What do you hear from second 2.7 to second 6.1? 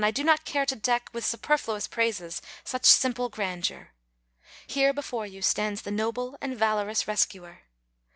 simple grandeur. CIVIC VALOR 243 Here before you stands the